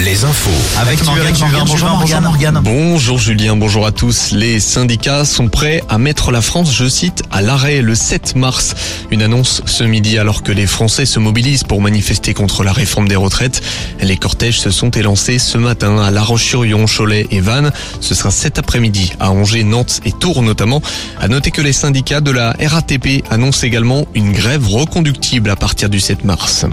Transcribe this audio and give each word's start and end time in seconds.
Les 0.00 0.24
infos. 0.24 0.50
Avec 0.78 1.04
Morgane. 1.04 1.32
Bonjour 1.66 1.88
Morgane. 1.88 2.60
Bonjour 2.62 3.18
Julien, 3.18 3.56
bonjour 3.56 3.86
à 3.86 3.92
tous. 3.92 4.32
Les 4.32 4.60
syndicats 4.60 5.24
sont 5.24 5.48
prêts 5.48 5.82
à 5.88 5.98
mettre 5.98 6.30
la 6.30 6.42
France, 6.42 6.74
je 6.74 6.86
cite, 6.86 7.22
à 7.30 7.40
l'arrêt 7.40 7.80
le 7.80 7.94
7 7.94 8.36
mars. 8.36 8.74
Une 9.10 9.22
annonce 9.22 9.62
ce 9.66 9.84
midi 9.84 10.18
alors 10.18 10.42
que 10.42 10.52
les 10.52 10.66
Français 10.66 11.06
se 11.06 11.18
mobilisent 11.20 11.64
pour 11.64 11.80
manifester 11.80 12.34
contre 12.34 12.64
la 12.64 12.72
réforme 12.72 13.08
des 13.08 13.16
retraites. 13.16 13.62
Les 14.00 14.16
cortèges 14.16 14.60
se 14.60 14.70
sont 14.70 14.90
élancés 14.90 15.38
ce 15.38 15.58
matin 15.58 15.98
à 15.98 16.10
La 16.10 16.22
Roche-sur-Yon, 16.22 16.86
Cholet 16.86 17.26
et 17.30 17.40
Vannes. 17.40 17.72
Ce 18.00 18.14
sera 18.14 18.30
cet 18.30 18.58
après-midi 18.58 19.12
à 19.20 19.30
Angers, 19.30 19.64
Nantes 19.64 20.00
et 20.04 20.12
Tours 20.12 20.42
notamment. 20.42 20.82
À 21.20 21.28
noter 21.28 21.50
que 21.50 21.62
les 21.62 21.72
syndicats 21.72 22.20
de 22.20 22.30
la 22.30 22.54
RATP 22.60 23.24
annoncent 23.30 23.66
également 23.66 24.06
une 24.14 24.32
grève 24.32 24.66
reconductible 24.68 25.50
à 25.50 25.56
partir 25.56 25.88
du 25.88 26.00
7 26.00 26.24
mars. 26.24 26.66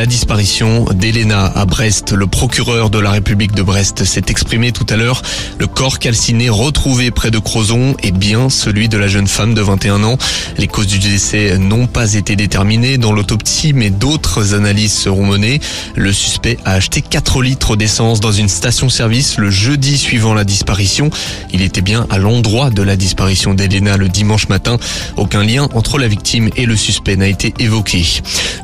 La 0.00 0.06
disparition 0.06 0.86
d'Elena 0.94 1.44
à 1.44 1.66
Brest, 1.66 2.12
le 2.12 2.26
procureur 2.26 2.88
de 2.88 2.98
la 2.98 3.10
République 3.10 3.52
de 3.52 3.60
Brest 3.60 4.04
s'est 4.04 4.22
exprimé 4.28 4.72
tout 4.72 4.86
à 4.88 4.96
l'heure. 4.96 5.20
Le 5.58 5.66
corps 5.66 5.98
calciné 5.98 6.48
retrouvé 6.48 7.10
près 7.10 7.30
de 7.30 7.38
Crozon 7.38 7.94
est 8.02 8.10
bien 8.10 8.48
celui 8.48 8.88
de 8.88 8.96
la 8.96 9.08
jeune 9.08 9.26
femme 9.26 9.52
de 9.52 9.60
21 9.60 10.02
ans. 10.04 10.16
Les 10.56 10.68
causes 10.68 10.86
du 10.86 10.98
décès 10.98 11.58
n'ont 11.58 11.86
pas 11.86 12.14
été 12.14 12.34
déterminées 12.34 12.96
dans 12.96 13.12
l'autopsie, 13.12 13.74
mais 13.74 13.90
d'autres 13.90 14.54
analyses 14.54 14.94
seront 14.94 15.26
menées. 15.26 15.60
Le 15.96 16.14
suspect 16.14 16.56
a 16.64 16.72
acheté 16.72 17.02
4 17.02 17.42
litres 17.42 17.76
d'essence 17.76 18.20
dans 18.20 18.32
une 18.32 18.48
station-service 18.48 19.36
le 19.36 19.50
jeudi 19.50 19.98
suivant 19.98 20.32
la 20.32 20.44
disparition. 20.44 21.10
Il 21.52 21.60
était 21.60 21.82
bien 21.82 22.06
à 22.08 22.16
l'endroit 22.16 22.70
de 22.70 22.82
la 22.82 22.96
disparition 22.96 23.52
d'Elena 23.52 23.98
le 23.98 24.08
dimanche 24.08 24.48
matin. 24.48 24.78
Aucun 25.18 25.44
lien 25.44 25.68
entre 25.74 25.98
la 25.98 26.08
victime 26.08 26.48
et 26.56 26.64
le 26.64 26.74
suspect 26.74 27.16
n'a 27.16 27.28
été 27.28 27.52
évoqué. 27.58 28.02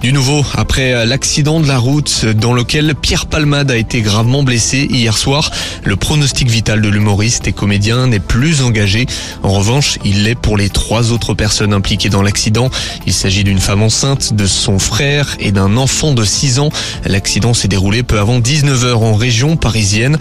Du 0.00 0.14
nouveau, 0.14 0.42
après 0.54 1.04
la 1.04 1.18
l'accident 1.26 1.58
de 1.58 1.66
la 1.66 1.78
route 1.78 2.24
dans 2.24 2.52
lequel 2.52 2.94
Pierre 2.94 3.26
Palmade 3.26 3.72
a 3.72 3.76
été 3.76 4.00
gravement 4.00 4.44
blessé 4.44 4.86
hier 4.88 5.18
soir. 5.18 5.50
Le 5.82 5.96
pronostic 5.96 6.48
vital 6.48 6.80
de 6.80 6.88
l'humoriste 6.88 7.48
et 7.48 7.52
comédien 7.52 8.06
n'est 8.06 8.20
plus 8.20 8.62
engagé. 8.62 9.06
En 9.42 9.50
revanche, 9.50 9.98
il 10.04 10.22
l'est 10.22 10.36
pour 10.36 10.56
les 10.56 10.68
trois 10.68 11.10
autres 11.10 11.34
personnes 11.34 11.72
impliquées 11.72 12.10
dans 12.10 12.22
l'accident. 12.22 12.70
Il 13.08 13.12
s'agit 13.12 13.42
d'une 13.42 13.58
femme 13.58 13.82
enceinte, 13.82 14.34
de 14.34 14.46
son 14.46 14.78
frère 14.78 15.36
et 15.40 15.50
d'un 15.50 15.76
enfant 15.76 16.12
de 16.12 16.24
6 16.24 16.60
ans. 16.60 16.68
L'accident 17.04 17.54
s'est 17.54 17.66
déroulé 17.66 18.04
peu 18.04 18.20
avant 18.20 18.38
19h 18.38 18.94
en 18.94 19.14
région 19.14 19.56
parisienne. 19.56 20.18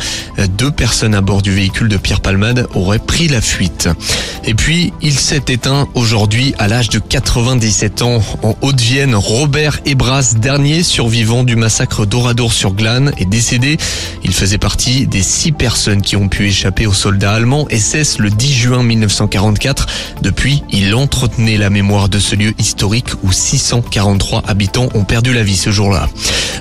Deux 0.57 0.71
personnes 0.71 1.13
à 1.13 1.21
bord 1.21 1.43
du 1.43 1.51
véhicule 1.51 1.87
de 1.87 1.97
Pierre 1.97 2.21
Palmade 2.21 2.67
auraient 2.73 2.97
pris 2.97 3.27
la 3.27 3.41
fuite. 3.41 3.89
Et 4.43 4.55
puis, 4.55 4.91
il 5.03 5.19
s'est 5.19 5.45
éteint 5.49 5.87
aujourd'hui 5.93 6.55
à 6.57 6.67
l'âge 6.67 6.89
de 6.89 6.97
97 6.97 8.01
ans 8.01 8.23
en 8.41 8.55
Haute-Vienne. 8.61 9.13
Robert 9.13 9.81
Ebras, 9.85 10.33
dernier 10.39 10.81
survivant 10.85 11.43
du 11.43 11.55
massacre 11.55 12.05
d'Oradour-sur-Glane, 12.05 13.11
est 13.17 13.25
décédé. 13.25 13.77
Il 14.23 14.33
faisait 14.33 14.57
partie 14.57 15.07
des 15.07 15.21
six 15.21 15.51
personnes 15.51 16.01
qui 16.01 16.15
ont 16.15 16.29
pu 16.29 16.47
échapper 16.47 16.85
aux 16.85 16.93
soldats 16.93 17.33
allemands 17.33 17.67
SS 17.69 18.19
le 18.19 18.29
10 18.29 18.53
juin 18.53 18.83
1944. 18.83 19.87
Depuis, 20.21 20.63
il 20.69 20.95
entretenait 20.95 21.57
la 21.57 21.69
mémoire 21.69 22.09
de 22.09 22.19
ce 22.19 22.35
lieu 22.35 22.53
historique 22.57 23.09
où 23.23 23.31
643 23.31 24.43
habitants 24.47 24.89
ont 24.93 25.03
perdu 25.03 25.33
la 25.33 25.43
vie 25.43 25.57
ce 25.57 25.71
jour-là. 25.71 26.07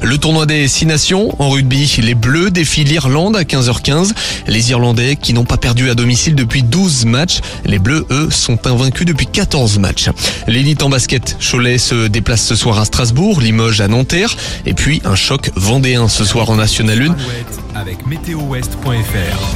Le 0.03 0.19
tournoi 0.19 0.47
des 0.47 0.69
Six 0.69 0.87
Nations 0.87 1.41
en 1.41 1.51
rugby, 1.51 1.91
les 2.03 2.15
Bleus 2.15 2.51
défient 2.51 2.85
l'Irlande 2.85 3.37
à 3.37 3.45
15h15. 3.45 4.13
Les 4.47 4.71
Irlandais 4.71 5.17
qui 5.17 5.33
n'ont 5.33 5.45
pas 5.45 5.57
perdu 5.57 5.91
à 5.91 5.95
domicile 5.95 6.35
depuis 6.35 6.63
12 6.63 7.07
matchs. 7.07 7.41
Les 7.65 7.79
Bleus, 7.79 8.07
eux, 8.11 8.29
sont 8.31 8.67
invaincus 8.67 9.07
depuis 9.07 9.27
14 9.27 9.79
matchs. 9.79 10.11
L'élite 10.47 10.83
en 10.83 10.89
basket, 10.89 11.37
Cholet 11.41 11.79
se 11.79 12.09
déplace 12.09 12.45
ce 12.45 12.55
soir 12.55 12.79
à 12.79 12.85
Strasbourg, 12.85 13.41
Limoges 13.41 13.81
à 13.81 13.89
Et 14.67 14.75
puis 14.75 15.03
un 15.05 15.17
choc 15.17 15.51
vendéen 15.57 16.09
ce 16.09 16.25
soir 16.25 16.51
en 16.51 16.57
National 16.57 17.03
1 17.03 17.17
avec 17.75 18.07
météowest.fr. 18.07 19.55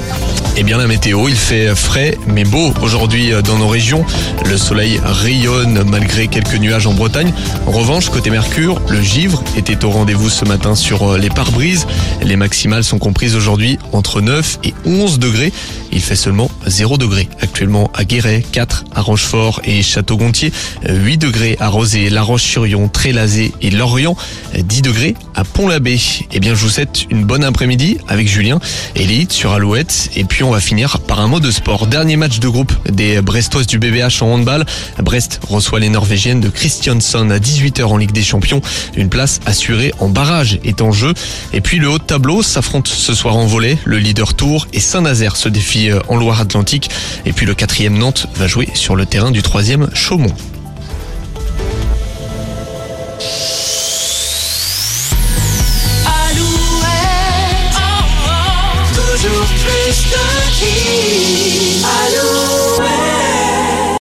Eh 0.57 0.65
bien 0.65 0.77
la 0.77 0.87
météo, 0.87 1.29
il 1.29 1.37
fait 1.37 1.75
frais 1.75 2.19
mais 2.27 2.45
beau 2.45 2.73
aujourd'hui 2.83 3.33
euh, 3.33 3.43
dans 3.43 3.59
nos 3.59 3.69
régions. 3.69 4.05
Le 4.45 4.57
soleil 4.57 5.01
rayonne 5.05 5.85
malgré 5.89 6.27
quelques 6.27 6.57
nuages 6.57 6.87
en 6.87 6.95
Bretagne. 6.95 7.33
En 7.67 7.71
revanche, 7.71 8.09
côté 8.11 8.31
Mercure, 8.31 8.81
le 8.89 9.01
givre 9.01 9.43
était 9.57 9.85
au 9.85 9.91
rendez-vous 9.91 10.29
ce 10.29 10.45
matin 10.45 10.75
sur 10.75 11.13
euh, 11.13 11.19
les 11.19 11.31
pare-brises. 11.31 11.87
Les 12.23 12.37
maximales 12.37 12.85
sont 12.85 12.99
comprises 12.99 13.37
aujourd'hui 13.37 13.79
entre 13.93 14.21
9 14.21 14.59
et 14.65 14.75
11 14.85 15.19
degrés. 15.19 15.53
Il 15.93 16.01
fait 16.01 16.17
seulement 16.17 16.51
0 16.67 16.99
degrés 16.99 17.29
actuellement 17.41 17.91
à 17.95 18.05
Guéret, 18.05 18.45
4 18.53 18.85
à 18.95 19.01
Rochefort 19.01 19.61
et 19.65 19.83
Château-Gontier, 19.83 20.53
8 20.89 21.19
degrés 21.19 21.57
à 21.61 21.69
Rosé, 21.69 22.11
La 22.11 22.23
Roche-sur-Yon, 22.23 22.89
Trélazé 22.89 23.53
et 23.63 23.71
Lorient, 23.71 24.17
10 24.55 24.83
degrés 24.83 25.15
à 25.35 25.45
Pont-l'Abbé. 25.45 25.99
Eh 26.33 26.41
bien 26.41 26.55
je 26.55 26.65
vous 26.65 26.71
souhaite 26.71 27.07
une 27.11 27.25
bonne 27.25 27.45
après-midi 27.45 27.99
avec 28.09 28.29
Julien, 28.29 28.59
Élite 28.95 29.33
sur 29.33 29.53
Alouette 29.53 30.11
et 30.17 30.25
puis 30.25 30.43
on 30.43 30.51
va 30.51 30.61
finir 30.61 31.01
par 31.01 31.21
un 31.21 31.29
mot 31.29 31.41
de 31.41 31.51
sport. 31.51 31.87
Dernier 31.87 32.17
match 32.17 32.39
de 32.41 32.49
groupe 32.49 32.73
des 32.91 33.21
Brestoises 33.21 33.67
du 33.67 33.79
BBH 33.79 34.23
en 34.23 34.35
handball. 34.35 34.65
Brest 35.03 35.41
reçoit 35.49 35.81
les 35.81 35.89
Norvégiennes 35.89 36.41
de 36.41 36.49
Christiansson 36.49 37.31
à 37.31 37.39
18h 37.39 37.85
en 37.85 37.97
Ligue 37.97 38.13
des 38.13 38.23
Champions. 38.23 38.61
Une 38.97 39.09
place 39.09 39.41
assurée 39.47 39.93
en 39.99 40.09
barrage 40.09 40.59
est 40.65 40.81
en 40.83 40.93
jeu. 40.93 41.15
Et 41.53 41.61
puis 41.61 41.79
le 41.79 41.89
haut 41.89 41.99
de 41.99 42.05
tableau 42.05 42.43
s'affronte 42.43 42.89
ce 42.89 43.15
soir 43.15 43.37
en 43.37 43.47
volée. 43.47 43.79
Le 43.85 43.99
leader 43.99 44.35
Tour 44.35 44.67
et 44.73 44.81
Saint-Nazaire 44.81 45.37
se 45.37 45.49
défient 45.49 45.93
en 46.09 46.17
Loire-Atlantique. 46.17 46.91
Et 47.27 47.33
puis 47.33 47.47
le 47.47 47.55
quatrième 47.55 47.97
Nantes 47.97 48.27
va 48.37 48.47
jouer 48.47 48.69
sur 48.75 48.97
le 48.97 49.07
terrain 49.07 49.31
du 49.31 49.43
troisième 49.43 49.89
Chaumont. 49.95 50.35